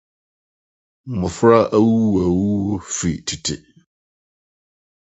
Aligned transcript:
Mmofra 1.11 1.59
Awuwuawuwu 1.77 2.71
Fi 2.95 3.11
Teteete 3.27 3.55